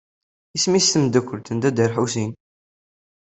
Isem-is 0.55 0.87
tmeddakelt 0.89 1.51
n 1.53 1.57
Dda 1.63 1.85
Lḥusin? 1.91 2.31